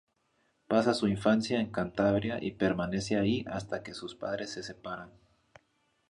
[0.67, 5.11] Pasa su infancia en Cantabria y permanece ahí hasta que sus padres se separan.